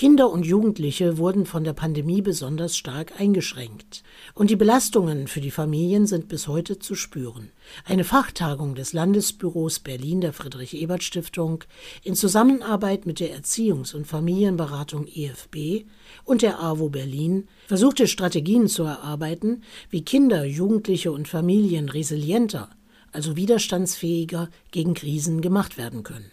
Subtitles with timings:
[0.00, 4.02] Kinder und Jugendliche wurden von der Pandemie besonders stark eingeschränkt.
[4.32, 7.50] Und die Belastungen für die Familien sind bis heute zu spüren.
[7.84, 11.64] Eine Fachtagung des Landesbüros Berlin der Friedrich-Ebert-Stiftung
[12.02, 15.84] in Zusammenarbeit mit der Erziehungs- und Familienberatung EFB
[16.24, 22.70] und der AWO Berlin versuchte Strategien zu erarbeiten, wie Kinder, Jugendliche und Familien resilienter,
[23.12, 26.32] also widerstandsfähiger gegen Krisen gemacht werden können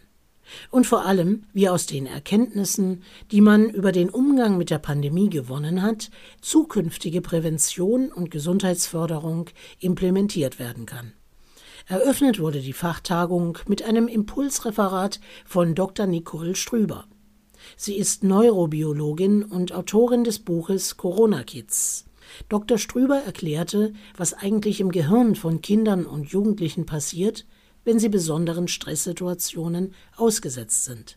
[0.71, 5.29] und vor allem, wie aus den Erkenntnissen, die man über den Umgang mit der Pandemie
[5.29, 6.09] gewonnen hat,
[6.41, 11.13] zukünftige Prävention und Gesundheitsförderung implementiert werden kann.
[11.87, 16.05] Eröffnet wurde die Fachtagung mit einem Impulsreferat von Dr.
[16.05, 17.05] Nicole Strüber.
[17.75, 22.05] Sie ist Neurobiologin und Autorin des Buches Corona Kids.
[22.49, 22.77] Dr.
[22.77, 27.45] Strüber erklärte, was eigentlich im Gehirn von Kindern und Jugendlichen passiert
[27.87, 31.15] wenn sie besonderen Stresssituationen ausgesetzt sind.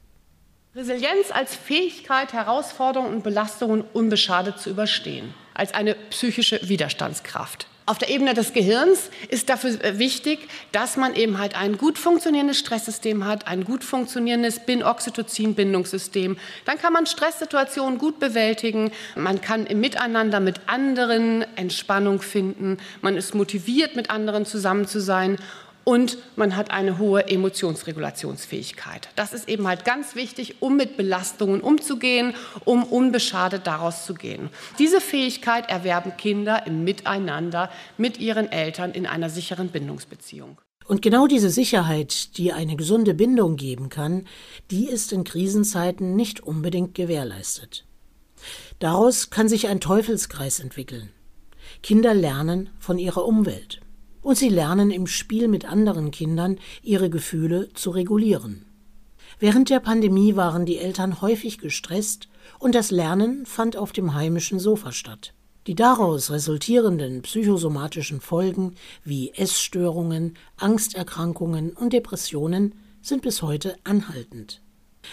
[0.76, 7.66] Resilienz als Fähigkeit, Herausforderungen und Belastungen unbeschadet zu überstehen, als eine psychische Widerstandskraft.
[7.86, 11.98] Auf der Ebene des Gehirns ist dafür äh, wichtig, dass man eben halt ein gut
[11.98, 16.36] funktionierendes Stresssystem hat, ein gut funktionierendes Bin-Oxytocin-Bindungssystem.
[16.66, 18.92] Dann kann man Stresssituationen gut bewältigen.
[19.16, 22.78] Man kann im Miteinander mit anderen Entspannung finden.
[23.00, 25.36] Man ist motiviert, mit anderen zusammen zu sein
[25.84, 29.08] und man hat eine hohe Emotionsregulationsfähigkeit.
[29.16, 34.50] Das ist eben halt ganz wichtig, um mit Belastungen umzugehen, um unbeschadet daraus zu gehen.
[34.78, 40.58] Diese Fähigkeit erwerben Kinder im Miteinander mit ihren Eltern in einer sicheren Bindungsbeziehung.
[40.86, 44.26] Und genau diese Sicherheit, die eine gesunde Bindung geben kann,
[44.70, 47.86] die ist in Krisenzeiten nicht unbedingt gewährleistet.
[48.80, 51.10] Daraus kann sich ein Teufelskreis entwickeln.
[51.82, 53.80] Kinder lernen von ihrer Umwelt
[54.22, 58.64] und sie lernen im Spiel mit anderen Kindern ihre Gefühle zu regulieren.
[59.38, 64.58] Während der Pandemie waren die Eltern häufig gestresst und das Lernen fand auf dem heimischen
[64.58, 65.32] Sofa statt.
[65.66, 68.74] Die daraus resultierenden psychosomatischen Folgen
[69.04, 74.62] wie Essstörungen, Angsterkrankungen und Depressionen sind bis heute anhaltend.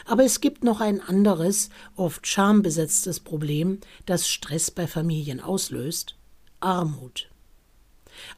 [0.05, 6.15] Aber es gibt noch ein anderes, oft schambesetztes Problem, das Stress bei Familien auslöst
[6.59, 7.29] Armut.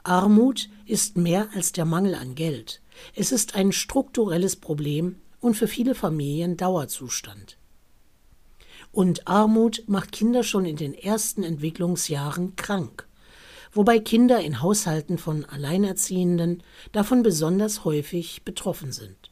[0.04, 2.82] Armut ist mehr als der Mangel an Geld.
[3.16, 7.58] Es ist ein strukturelles Problem und für viele Familien Dauerzustand.
[8.92, 13.08] Und Armut macht Kinder schon in den ersten Entwicklungsjahren krank,
[13.72, 19.29] wobei Kinder in Haushalten von Alleinerziehenden davon besonders häufig betroffen sind.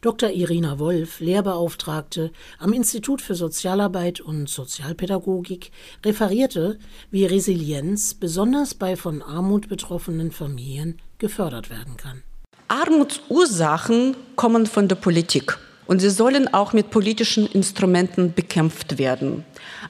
[0.00, 0.30] Dr.
[0.30, 5.70] Irina Wolf, Lehrbeauftragte am Institut für Sozialarbeit und Sozialpädagogik,
[6.04, 6.78] referierte,
[7.10, 12.22] wie Resilienz besonders bei von Armut betroffenen Familien gefördert werden kann.
[12.68, 19.44] Armutsursachen kommen von der Politik und sie sollen auch mit politischen Instrumenten bekämpft werden.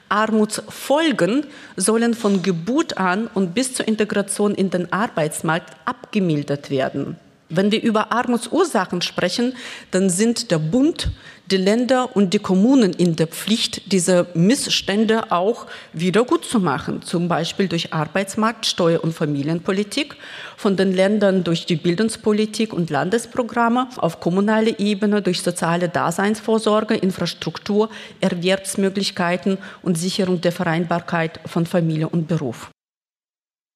[0.09, 1.45] Armutsfolgen
[1.75, 7.17] sollen von Geburt an und bis zur Integration in den Arbeitsmarkt abgemildert werden.
[7.49, 9.53] Wenn wir über Armutsursachen sprechen,
[9.91, 11.11] dann sind der Bund,
[11.51, 17.03] die Länder und die Kommunen in der Pflicht, diese Missstände auch wieder gut zu machen,
[17.03, 20.15] zum Beispiel durch Arbeitsmarkt, Steuer- und Familienpolitik,
[20.57, 27.89] von den Ländern durch die Bildungspolitik und Landesprogramme, auf kommunaler Ebene durch soziale Daseinsvorsorge, Infrastruktur,
[28.21, 32.71] Erwerbsmöglichkeiten und Sicherung der Vereinbarkeit von Familie und Beruf.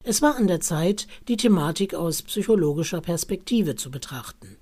[0.06, 4.58] Es war an der Zeit, die Thematik aus psychologischer Perspektive zu betrachten.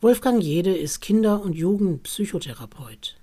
[0.00, 3.16] Wolfgang Jede ist Kinder- und Jugendpsychotherapeut.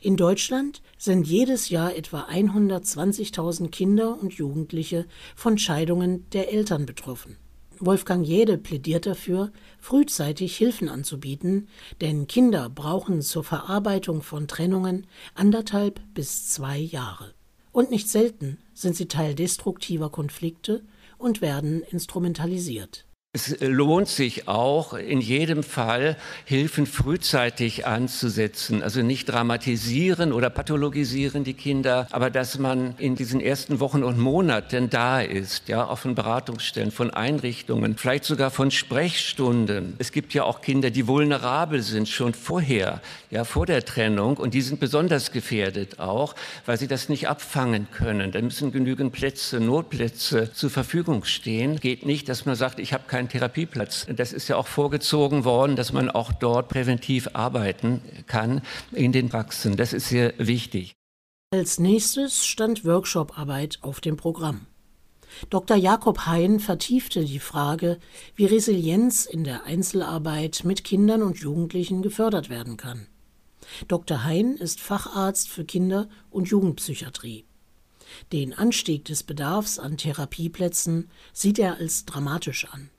[0.00, 5.06] In Deutschland sind jedes Jahr etwa 120.000 Kinder und Jugendliche
[5.36, 7.36] von Scheidungen der Eltern betroffen.
[7.80, 11.68] Wolfgang Jede plädiert dafür, frühzeitig Hilfen anzubieten,
[12.00, 17.34] denn Kinder brauchen zur Verarbeitung von Trennungen anderthalb bis zwei Jahre.
[17.74, 20.84] Und nicht selten sind sie Teil destruktiver Konflikte
[21.18, 23.04] und werden instrumentalisiert.
[23.36, 28.80] Es lohnt sich auch in jedem Fall, Hilfen frühzeitig anzusetzen.
[28.80, 34.20] Also nicht dramatisieren oder pathologisieren die Kinder, aber dass man in diesen ersten Wochen und
[34.20, 39.94] Monaten da ist, ja, auch von Beratungsstellen, von Einrichtungen, vielleicht sogar von Sprechstunden.
[39.98, 43.00] Es gibt ja auch Kinder, die vulnerabel sind schon vorher,
[43.32, 46.36] ja, vor der Trennung und die sind besonders gefährdet auch,
[46.66, 48.30] weil sie das nicht abfangen können.
[48.30, 51.80] Da müssen genügend Plätze, Notplätze zur Verfügung stehen.
[51.80, 54.06] Geht nicht, dass man sagt, ich habe keinen Therapieplatz.
[54.14, 58.62] Das ist ja auch vorgezogen worden, dass man auch dort präventiv arbeiten kann
[58.92, 59.76] in den Praxen.
[59.76, 60.94] Das ist sehr wichtig.
[61.52, 64.66] Als nächstes stand Workshoparbeit auf dem Programm.
[65.50, 65.76] Dr.
[65.76, 67.98] Jakob Hein vertiefte die Frage,
[68.36, 73.06] wie Resilienz in der Einzelarbeit mit Kindern und Jugendlichen gefördert werden kann.
[73.88, 74.22] Dr.
[74.24, 77.44] Hein ist Facharzt für Kinder- und Jugendpsychiatrie.
[78.32, 82.90] Den Anstieg des Bedarfs an Therapieplätzen sieht er als dramatisch an.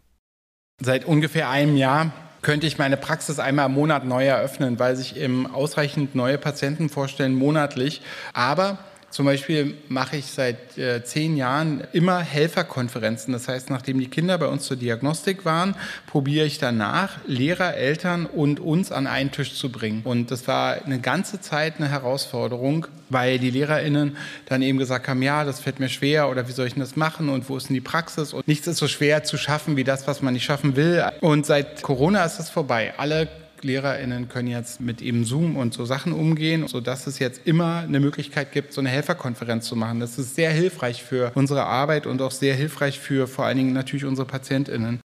[0.82, 2.12] Seit ungefähr einem Jahr
[2.42, 6.90] könnte ich meine Praxis einmal im Monat neu eröffnen, weil sich eben ausreichend neue Patienten
[6.90, 8.02] vorstellen monatlich.
[8.34, 8.78] Aber
[9.16, 13.32] zum Beispiel mache ich seit äh, zehn Jahren immer Helferkonferenzen.
[13.32, 15.74] Das heißt, nachdem die Kinder bei uns zur Diagnostik waren,
[16.06, 20.02] probiere ich danach, Lehrer, Eltern und uns an einen Tisch zu bringen.
[20.04, 24.18] Und das war eine ganze Zeit eine Herausforderung, weil die LehrerInnen
[24.48, 26.98] dann eben gesagt haben, ja, das fällt mir schwer oder wie soll ich denn das
[26.98, 28.34] machen und wo ist denn die Praxis?
[28.34, 31.06] Und nichts ist so schwer zu schaffen wie das, was man nicht schaffen will.
[31.22, 32.94] Und seit Corona ist das vorbei.
[32.98, 33.30] Alle
[33.66, 38.00] LehrerInnen können jetzt mit eben Zoom und so Sachen umgehen, sodass es jetzt immer eine
[38.00, 40.00] Möglichkeit gibt, so eine Helferkonferenz zu machen.
[40.00, 43.74] Das ist sehr hilfreich für unsere Arbeit und auch sehr hilfreich für vor allen Dingen
[43.74, 45.02] natürlich unsere PatientInnen.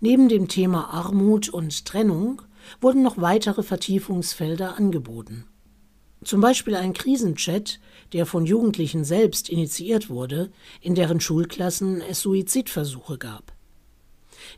[0.00, 2.42] Neben dem Thema Armut und Trennung
[2.80, 5.44] wurden noch weitere Vertiefungsfelder angeboten.
[6.22, 7.80] Zum Beispiel ein Krisenchat,
[8.12, 10.50] der von Jugendlichen selbst initiiert wurde,
[10.82, 13.54] in deren Schulklassen es Suizidversuche gab.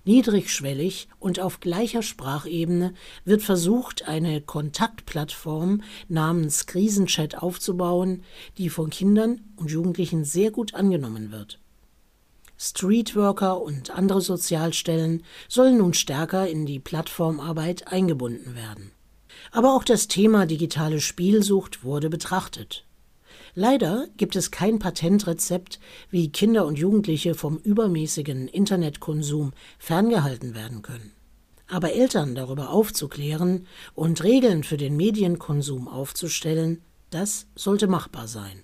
[0.04, 2.94] Niedrigschwellig und auf gleicher Sprachebene
[3.24, 8.22] wird versucht, eine Kontaktplattform namens Krisenchat aufzubauen,
[8.58, 11.58] die von Kindern und Jugendlichen sehr gut angenommen wird.
[12.58, 18.92] Streetworker und andere Sozialstellen sollen nun stärker in die Plattformarbeit eingebunden werden.
[19.50, 22.84] Aber auch das Thema digitale Spielsucht wurde betrachtet.
[23.54, 25.78] Leider gibt es kein Patentrezept,
[26.08, 31.12] wie Kinder und Jugendliche vom übermäßigen Internetkonsum ferngehalten werden können.
[31.68, 38.62] Aber Eltern darüber aufzuklären und Regeln für den Medienkonsum aufzustellen, das sollte machbar sein.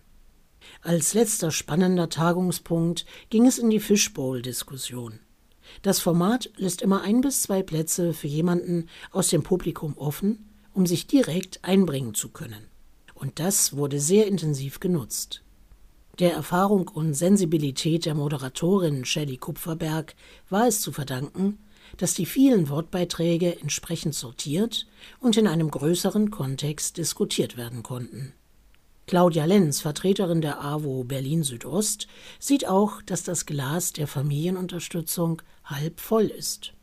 [0.80, 5.20] Als letzter spannender Tagungspunkt ging es in die Fishbowl-Diskussion.
[5.82, 10.86] Das Format lässt immer ein bis zwei Plätze für jemanden aus dem Publikum offen, um
[10.86, 12.67] sich direkt einbringen zu können
[13.18, 15.42] und das wurde sehr intensiv genutzt.
[16.18, 20.14] Der Erfahrung und Sensibilität der Moderatorin Shelley Kupferberg
[20.48, 21.58] war es zu verdanken,
[21.96, 24.86] dass die vielen Wortbeiträge entsprechend sortiert
[25.20, 28.34] und in einem größeren Kontext diskutiert werden konnten.
[29.06, 35.98] Claudia Lenz, Vertreterin der AWO Berlin Südost, sieht auch, dass das Glas der Familienunterstützung halb
[35.98, 36.74] voll ist.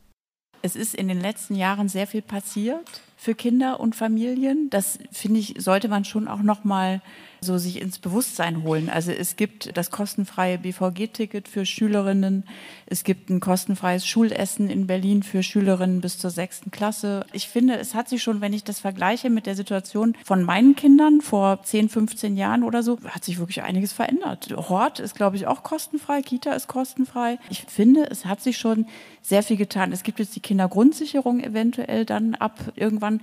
[0.63, 4.69] Es ist in den letzten Jahren sehr viel passiert für Kinder und Familien.
[4.69, 7.01] Das finde ich, sollte man schon auch noch mal
[7.41, 8.89] so sich ins Bewusstsein holen.
[8.89, 12.43] Also es gibt das kostenfreie BVG-Ticket für Schülerinnen.
[12.85, 17.25] Es gibt ein kostenfreies Schulessen in Berlin für Schülerinnen bis zur sechsten Klasse.
[17.33, 20.75] Ich finde, es hat sich schon, wenn ich das vergleiche mit der Situation von meinen
[20.75, 24.53] Kindern vor 10, 15 Jahren oder so, hat sich wirklich einiges verändert.
[24.55, 26.21] Hort ist, glaube ich, auch kostenfrei.
[26.21, 27.39] Kita ist kostenfrei.
[27.49, 28.85] Ich finde, es hat sich schon
[29.21, 29.91] sehr viel getan.
[29.91, 33.14] Es gibt jetzt die Kindergrundsicherung eventuell dann ab irgendwann.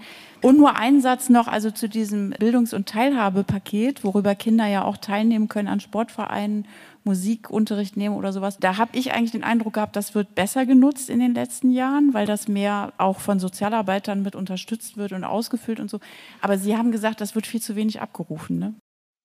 [0.43, 4.97] Und nur ein Satz noch, also zu diesem Bildungs- und Teilhabepaket, worüber Kinder ja auch
[4.97, 6.67] teilnehmen können an Sportvereinen,
[7.05, 8.59] Musikunterricht nehmen oder sowas.
[8.59, 12.15] Da habe ich eigentlich den Eindruck gehabt, das wird besser genutzt in den letzten Jahren,
[12.15, 16.01] weil das mehr auch von Sozialarbeitern mit unterstützt wird und ausgefüllt und so.
[16.41, 18.59] Aber Sie haben gesagt, das wird viel zu wenig abgerufen.
[18.59, 18.75] Ne?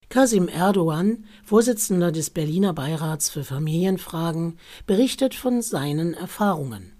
[0.09, 6.96] Kasim Erdogan, Vorsitzender des Berliner Beirats für Familienfragen, berichtet von seinen Erfahrungen.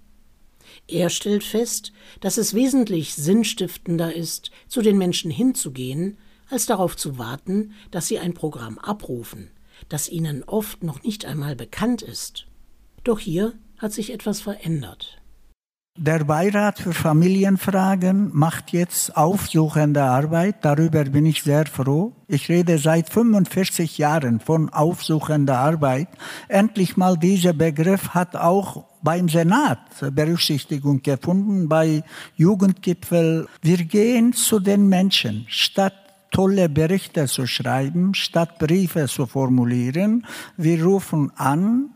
[0.88, 6.16] Er stellt fest, dass es wesentlich sinnstiftender ist, zu den Menschen hinzugehen,
[6.48, 9.50] als darauf zu warten, dass sie ein Programm abrufen,
[9.90, 12.46] das ihnen oft noch nicht einmal bekannt ist.
[13.04, 15.20] Doch hier hat sich etwas verändert.
[16.00, 20.64] Der Beirat für Familienfragen macht jetzt aufsuchende Arbeit.
[20.64, 22.12] Darüber bin ich sehr froh.
[22.28, 26.06] Ich rede seit 45 Jahren von aufsuchender Arbeit.
[26.46, 29.78] Endlich mal dieser Begriff hat auch beim Senat
[30.12, 32.02] Berücksichtigung gefunden, bei
[32.36, 33.46] Jugendgipfel.
[33.62, 35.94] Wir gehen zu den Menschen, statt
[36.30, 40.26] tolle Berichte zu schreiben, statt Briefe zu formulieren.
[40.56, 41.90] Wir rufen an,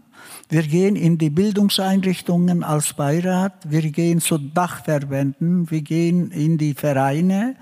[0.48, 6.74] wir gehen in die Bildungseinrichtungen als Beirat, wir gehen zu Dachverbänden, wir gehen in die
[6.74, 7.56] Vereine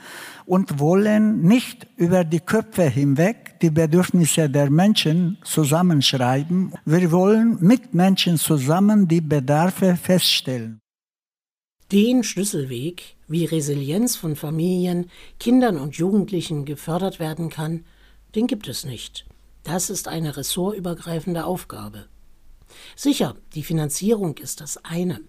[0.46, 6.74] und wollen nicht über die Köpfe hinweg die Bedürfnisse der Menschen zusammenschreiben.
[6.84, 10.80] Wir wollen mit Menschen zusammen die Bedarfe feststellen.
[11.92, 17.84] Den Schlüsselweg, wie Resilienz von Familien, Kindern und Jugendlichen gefördert werden kann,
[18.34, 19.26] den gibt es nicht.
[19.64, 22.06] Das ist eine ressortübergreifende Aufgabe.
[22.96, 25.20] Sicher, die Finanzierung ist das eine.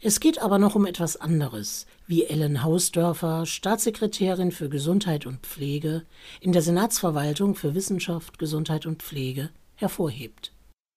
[0.00, 6.04] Es geht aber noch um etwas anderes, wie Ellen Hausdörfer, Staatssekretärin für Gesundheit und Pflege
[6.40, 10.51] in der Senatsverwaltung für Wissenschaft, Gesundheit und Pflege, hervorhebt.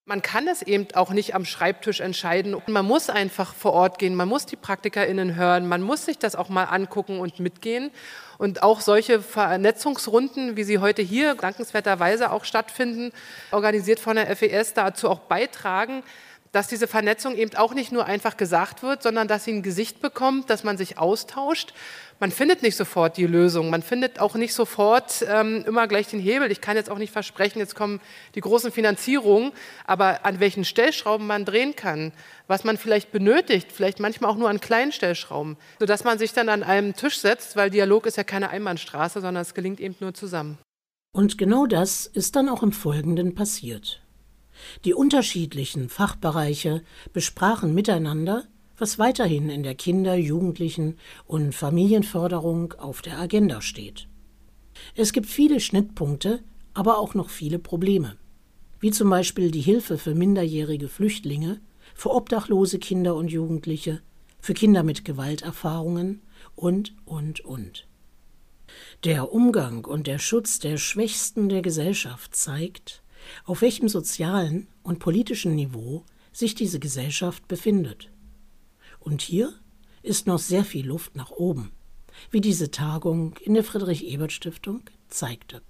[0.08, 2.56] Man kann es eben auch nicht am Schreibtisch entscheiden.
[2.68, 6.36] Man muss einfach vor Ort gehen, man muss die PraktikerInnen hören, man muss sich das
[6.36, 7.90] auch mal angucken und mitgehen.
[8.38, 13.14] Und auch solche Vernetzungsrunden, wie sie heute hier dankenswerterweise auch stattfinden,
[13.50, 16.04] organisiert von der FES, dazu auch beitragen,
[16.52, 20.02] dass diese Vernetzung eben auch nicht nur einfach gesagt wird, sondern dass sie ein Gesicht
[20.02, 21.74] bekommt, dass man sich austauscht.
[22.20, 26.22] Man findet nicht sofort die Lösung, man findet auch nicht sofort ähm, immer gleich den
[26.22, 26.50] Hebel.
[26.50, 28.00] Ich kann jetzt auch nicht versprechen, jetzt kommen
[28.36, 29.52] die großen Finanzierungen,
[29.86, 32.14] aber an welchen Stellschrauben man drehen kann,
[32.48, 36.48] was man vielleicht benötigt, vielleicht manchmal auch nur an kleinen Stellschrauben, sodass man sich dann
[36.48, 40.14] an einem Tisch setzt, weil Dialog ist ja keine Einbahnstraße, sondern es gelingt eben nur
[40.14, 40.58] zusammen.
[41.12, 44.02] Und genau das ist dann auch im Folgenden passiert.
[44.86, 46.82] Die unterschiedlichen Fachbereiche
[47.12, 48.46] besprachen miteinander,
[48.78, 54.08] was weiterhin in der Kinder-, Jugendlichen- und Familienförderung auf der Agenda steht.
[54.96, 58.18] Es gibt viele Schnittpunkte, aber auch noch viele Probleme,
[58.80, 61.62] wie zum Beispiel die Hilfe für minderjährige Flüchtlinge,
[61.94, 64.02] für obdachlose Kinder und Jugendliche,
[64.40, 66.22] für Kinder mit Gewalterfahrungen
[66.56, 67.88] und, und, und.
[69.04, 73.02] Der Umgang und der Schutz der Schwächsten der Gesellschaft zeigt,
[73.46, 76.04] auf welchem sozialen und politischen Niveau
[76.34, 78.10] sich diese Gesellschaft befindet.
[79.06, 79.54] Und hier
[80.02, 81.72] ist noch sehr viel Luft nach oben,
[82.32, 85.62] wie diese Tagung in der Friedrich Ebert Stiftung zeigte.